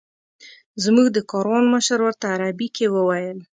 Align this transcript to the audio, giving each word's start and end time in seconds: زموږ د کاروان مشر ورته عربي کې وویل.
زموږ 0.83 1.07
د 1.11 1.17
کاروان 1.31 1.65
مشر 1.73 1.99
ورته 2.03 2.25
عربي 2.35 2.67
کې 2.75 2.85
وویل. 2.95 3.39